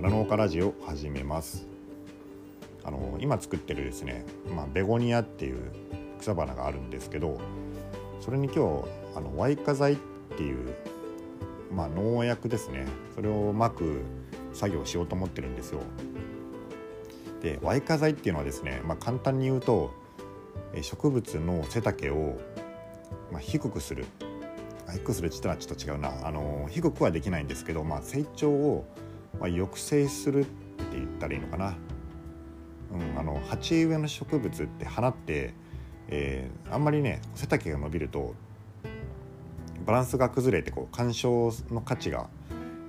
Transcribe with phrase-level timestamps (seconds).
[0.00, 1.66] 花農家ラジオを始めます。
[2.84, 4.24] あの今作ってるですね、
[4.54, 5.72] まあ、ベゴニアっていう
[6.20, 7.40] 草花があるんですけど
[8.20, 8.84] それに今日
[9.16, 9.96] あのワイ化剤っ
[10.36, 10.72] ていう、
[11.72, 12.86] まあ、農薬ですね。
[13.16, 14.02] それをまく
[14.52, 15.80] 作業しようと思ってるんですよ。
[17.42, 19.90] でワイ化剤っていうのはですね、まあ、簡単に言うと
[20.80, 22.38] 植物の背丈を、
[23.32, 24.06] まあ、低くする。
[24.92, 26.24] 低くするって言ったらちょっと違うな。
[26.24, 28.86] あの低くはできないんですけど、まあ、成長を、
[29.40, 30.50] まあ、抑制するって
[30.92, 31.76] 言ったらいいのかな、
[32.92, 35.54] うん、あの鉢植えの植物って花って、
[36.08, 38.34] えー、あんまりね背丈が伸びると
[39.84, 42.28] バランスが崩れてこう鑑賞の価値が、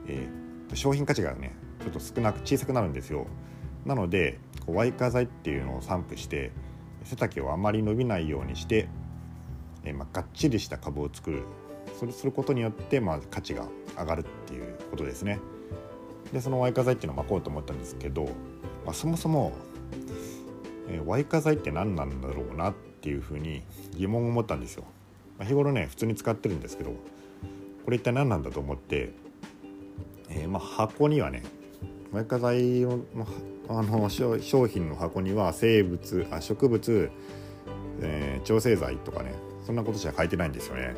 [0.07, 3.25] えー、商品価値がねちょっと少なく小さくなるんですよ。
[3.85, 6.51] なのでこう Y 化剤っていうのを散布して
[7.05, 8.89] 背丈をあまり伸びないようにして、
[9.85, 11.43] えーまあ、がっちりした株を作る。
[11.97, 15.39] それすることによって、まあ、価値が上がるっていうことですね。
[16.33, 18.25] でその Y 化剤っていうのを巻こうと思ったんですけど、
[18.85, 19.53] まあ、そもそも、
[20.87, 23.63] えー、Y 化剤って何なんだろうなっていうふうに
[23.95, 24.83] 疑問を持ったんですよ。
[25.37, 26.91] まあ、日頃ね普通に使ってるんですけど
[27.85, 29.13] これ一体何なんだと思って、
[30.29, 31.43] えー、まあ箱にはね
[32.11, 32.99] Y 化剤の
[33.69, 37.11] あの商品の箱には生物あ植物、
[38.01, 40.95] えー、調整剤とかねそんなことしか書いてないんですよね。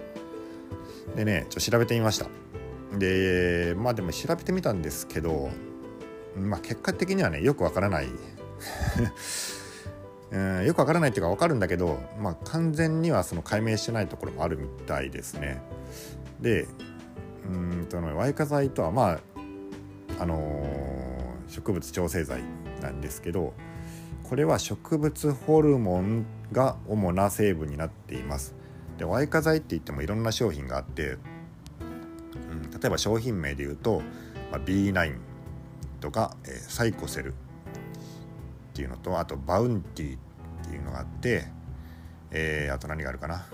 [1.15, 2.27] でねちょっと調べてみました
[2.97, 5.49] でまあでも調べてみたんですけど
[6.35, 8.07] まあ結果的にはねよくわからない
[10.31, 15.61] うん、よくわからないっていうかわかるんだけど、まあ、完全にはその解明してないところもあるみたいですね。
[16.39, 16.67] で
[17.49, 19.19] うんとの Y 化剤とはまあ
[20.19, 22.43] あのー、植物調整剤
[22.81, 23.53] なんですけど
[24.23, 28.55] これは植物ホルモンが主な成分になっています。
[28.97, 31.17] で Y 化剤って言ってもいろんな商品があって、
[32.81, 34.01] 例えば商品名で言うと、
[34.51, 35.15] まあ、B9
[35.99, 37.33] とか、えー、サイコセルっ
[38.73, 40.19] ていうのとあとバウンティっ
[40.67, 41.45] ていうのがあって、
[42.31, 43.45] えー、あと何があるかな。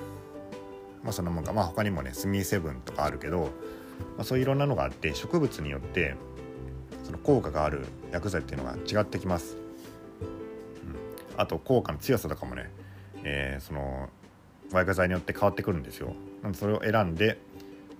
[1.03, 1.53] まあそんなもんか。
[1.53, 3.49] まあ他にもねスミーセブンとかあるけど、
[4.15, 6.15] まあ、そういういろんなのがあって植物によって
[7.03, 12.69] その効果がある薬剤っていうのが違ってきます、うん、あと効果の強さとかもね、
[13.23, 14.09] えー、その
[14.71, 16.13] Y 化剤によって変わってくるんですよ。
[16.53, 17.39] それを選んで、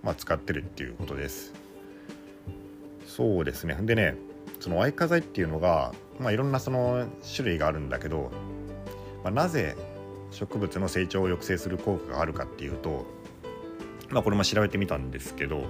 [0.07, 1.53] まあ、使ってるっていうことです
[3.05, 4.15] そうですねでね
[4.59, 8.31] その Y 化剤っていうのが、まあ、いろんなその種類があるんだけど、
[9.23, 9.75] まあ、なぜ
[10.31, 13.05] 植物の成長を抑制する効果があるかっていうと、
[14.09, 15.65] まあ、これも調べてみたんですけど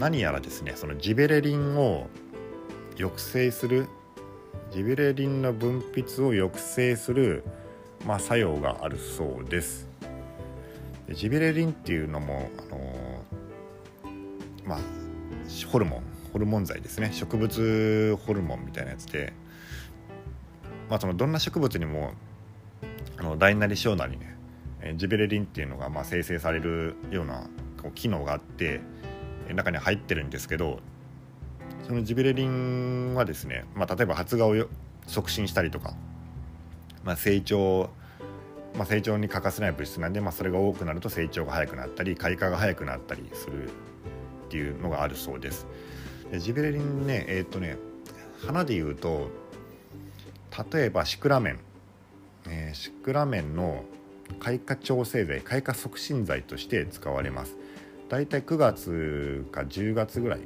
[0.00, 2.08] 何やらですねそのジベレリンを
[2.96, 3.88] 抑制する
[4.70, 7.44] ジベレリンの分泌を抑制する
[8.06, 9.88] まあ、作用があるそうです。
[11.06, 12.91] でジベレリンっていうのも、あの、
[14.64, 14.78] まあ、
[15.70, 16.02] ホルモン
[16.32, 17.10] ホルモン剤ですね。
[17.12, 19.32] 植物ホルモンみたいなやつで、
[20.88, 22.12] まあ、そのどんな植物にも
[23.18, 24.36] あの大なり小なりね
[24.96, 27.48] ジベレリンっていうのがまあ生成されるような
[27.80, 28.80] こう機能があって
[29.54, 30.80] 中に入ってるんですけど
[31.86, 34.68] そのジベレリンはですね、まあ、例えば発芽を
[35.06, 35.94] 促進したりとか
[37.04, 37.90] まあ、成長、
[38.76, 43.70] まあ、成長に欠かせない物質なんで、まあ、それが多くなると成長が早くなったり開花が早くなったりする
[44.52, 45.66] っていうのがあるそうです。
[46.30, 47.78] でジベレリンねえー、っとね
[48.46, 49.30] 花で言うと
[50.70, 51.58] 例えばシクラメン、
[52.46, 53.84] えー、シクラメンの
[54.40, 57.56] 開花調整剤開花促進剤として使われます。
[58.10, 60.40] だいたい9月か10月ぐらい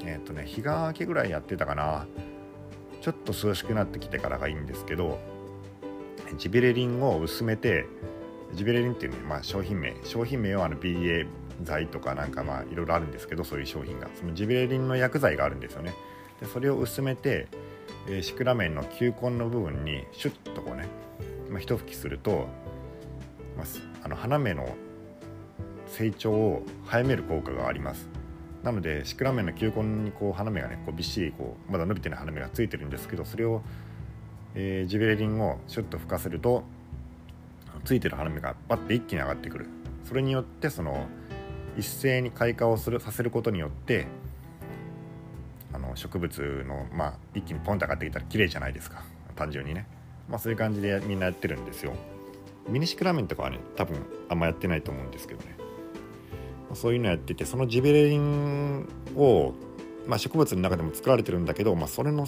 [0.00, 2.08] えー、っとね日が明けぐらいやってたかな
[3.00, 5.20] ちょっと涼しくなってきてからがいいんですけど
[6.36, 7.86] ジベレリンを薄めて
[8.54, 11.28] ジベレリンっていうね、まあ、商品名商品名はあの BA
[11.62, 14.08] 剤とかなんかまあいろいろあるんですけどそういう商品が。
[14.14, 15.94] そのジベレリンの薬剤があるんですよね。
[16.40, 17.48] でそれを薄めて、
[18.08, 20.88] えー、シクラメンの球根の部分にシュッとこうね、
[21.50, 22.48] まあ、一吹きすると、
[23.56, 23.66] まあ、
[24.04, 24.74] あの花芽の
[25.86, 28.08] 成長を早める効果があります。
[28.62, 33.62] なのでシクラメンの球根にこう花芽がねこうびっしりこうまだ伸びてない花芽がついてるんですけどそれを
[34.54, 36.64] えー、ジベレリンをシュッと吹かせると
[37.84, 39.66] ついてる花芽がバッて一気に上がってくる。
[40.04, 41.06] それによってその
[41.76, 44.06] 一斉に開花をするさせることによって
[45.72, 49.02] あの植物の、まあ、一気にポンと上がってきたら綺麗じゃないですか
[49.36, 49.86] 単純にね、
[50.28, 51.94] まあ、そういう感じでみんなやってるんですよ
[52.68, 53.96] ミニシクラメンとかはね多分
[54.28, 55.56] あんまやってないと思うんですけどね
[56.74, 59.54] そういうのやっててそのジベレリンを、
[60.06, 62.26] まあ、植物の中でも作られてるんだけど、まあ、それの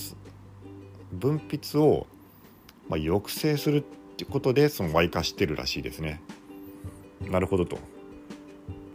[1.13, 2.07] 分泌を
[2.89, 3.83] ま、抑制するっ
[4.17, 6.21] てことでその Y 化してるらしいですね。
[7.31, 7.79] なるほどと。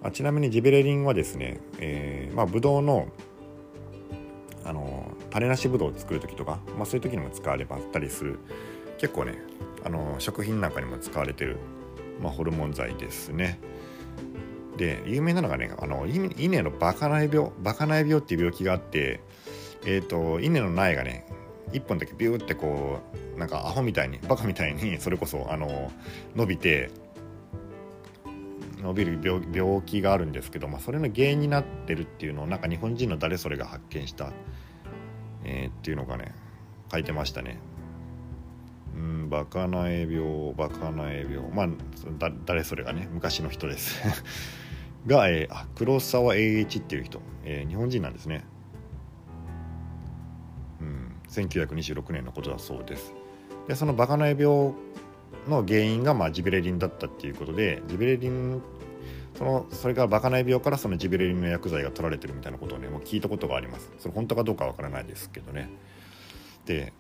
[0.02, 3.08] あちなみにジベレリンはですね、えー、まあ、ブドウの
[4.66, 8.40] あの種なしぶどうを作る時とか、まあ、そういう時にも使われたりする
[9.00, 9.42] 結構ね
[9.84, 11.58] あの食品なんかにも使われてる、
[12.22, 13.60] まあ、ホルモン剤ですね。
[14.78, 19.22] で有名なのがねあの稲のバカナイ病バカナイ病っていう病気があって
[19.86, 21.26] えっ、ー、と稲の苗がね
[21.72, 23.00] 1本だけビューってこ
[23.36, 25.92] うなんかアホみたいにバカみたいにそれこそあの
[26.36, 26.92] 伸びて
[28.80, 34.32] 伸びる病病気があるんですけど、まあ、それの原因になってるっていうのをなんか日本人の誰それが発見した、
[35.44, 36.34] えー、っていうのがね
[36.92, 37.60] 書いてましたね。
[38.96, 41.68] うん、バカナエ病バカナエ病まあ
[42.46, 44.02] 誰それがね昔の人です
[45.08, 48.44] が、えー、黒沢栄一っていう人、えー、日本人なんですね。
[50.82, 53.14] うん、1926年のことだそうです。
[53.68, 54.74] でそのバカナエ病
[55.48, 58.62] の原因がまあジベレリンだったっていうことでジベレリン
[59.38, 63.90] そのそれからバカナイ病からそのジベレリンの薬剤が取られてるみたいなことをねもう聞いたことがあります。
[64.00, 65.70] それ本当かどうかわからないですけどね。
[66.66, 66.94] で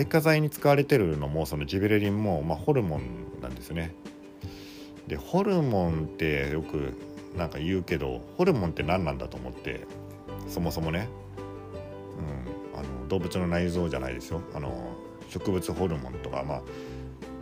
[0.00, 3.94] イ化剤に使われてるのもそのジベレリンも、まあ、ホルモンなんですね。
[5.06, 6.94] でホルモンってよく
[7.36, 9.86] なんか言うけどホルモンって何なんだと思って
[10.48, 11.08] そもそもね、
[12.74, 14.42] うん、あの動物の内臓じゃないですよ。
[14.54, 14.96] あの
[15.32, 16.62] 植物ホルモンとかまあ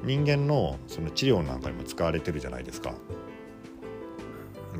[0.05, 2.95] 人間のその治療なんかにも使われてるじゃないですか。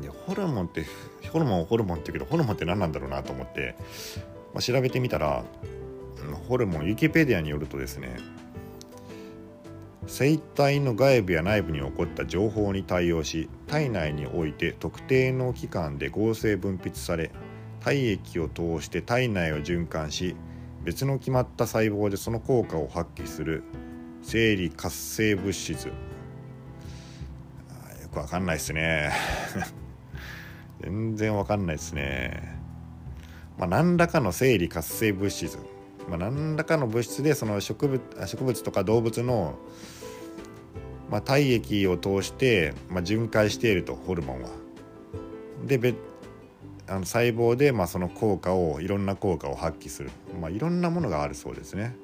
[0.01, 0.85] でホルモンって
[1.31, 3.75] ホルモンホルモンって言うけどホルモンって何なんだろうなと思って、
[4.53, 5.43] まあ、調べてみたら
[6.47, 8.17] ホルモンウィキペディアによるとですね
[10.07, 17.31] 生体の外部や内部に起こった情報に対応し体内において特定の期間で合成分泌され
[17.81, 20.35] 体液を通して体内を循環し
[20.83, 23.63] 別の決まった細胞でその効果を発揮する
[24.23, 25.85] 生理活性物質。
[25.87, 25.93] よ
[28.11, 29.11] くわかんないですね。
[30.81, 32.59] 全然わかんないですね。
[33.57, 35.57] まあ何らかの生理活性物質。
[36.09, 39.55] まあ、何らかの物質でその植物植物とか動物の、
[41.09, 44.49] まあ、体液を通して、まあ、巡回しているとホルモンは。
[45.65, 45.77] で
[46.91, 50.11] あの細胞で、まあ、その効果をいろんな効果を発揮する、
[50.41, 51.95] まあ、いろんなものがあるそうですね。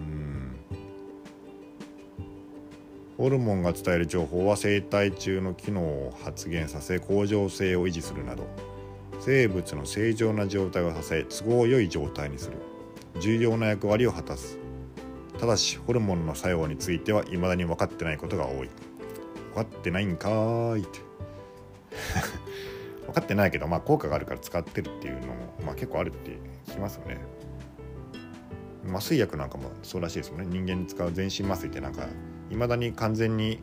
[0.00, 0.56] うん。
[3.16, 8.44] ホルモンが伝える情報は生体中の機能を発現させ恒常性を維持するなど
[9.20, 12.56] 生物の正常な状態をさせ都合よい状態にする。
[13.20, 14.58] 重要な役割を果たす。
[15.38, 18.68] ただしホルモンの作用については未だに分かってないことが多い。
[19.54, 20.98] 分かってないんかーいって。
[23.10, 25.34] 分かってないけど、まあ、効果があるから使ってるっていうのも、
[25.66, 27.18] まあ、結構あるって聞きますよね。
[28.88, 30.46] 麻酔薬なんかもそうらしいですよね。
[30.46, 32.06] 人間に使う全身麻酔ってなんか
[32.50, 33.60] いまだに完全に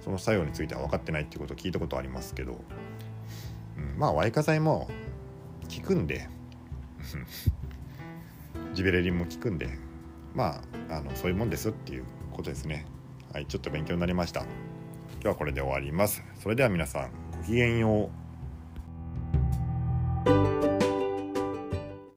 [0.00, 2.60] その作用については分かってないっていうことを聞いたことありますけど、
[3.76, 4.88] うん、まあ Y 化剤も
[5.74, 6.28] 効くんで。
[8.74, 9.68] ジベレリンも効くんで。
[10.34, 12.84] まああのそういうもんですっていうことですね。
[13.32, 14.40] はいちょっと勉強になりました。
[14.40, 14.48] 今
[15.22, 16.24] 日はこれで終わります。
[16.40, 18.29] それでは皆さんごきげんよう。